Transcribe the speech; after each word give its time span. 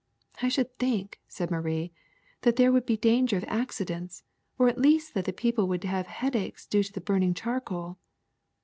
''*'I 0.41 0.49
should 0.49 0.79
think," 0.79 1.19
said 1.27 1.51
Marie, 1.51 1.91
^*that 2.41 2.55
there 2.55 2.71
would 2.71 2.87
be 2.87 2.97
danger 2.97 3.37
of 3.37 3.45
accidents, 3.47 4.23
or 4.57 4.67
at 4.67 4.79
least 4.81 5.13
that 5.13 5.25
the 5.25 5.31
people 5.31 5.67
would 5.67 5.83
have 5.83 6.07
headaches 6.07 6.65
due 6.65 6.81
to 6.81 6.91
the 6.91 6.99
burning 7.01 7.35
charcoal." 7.35 7.99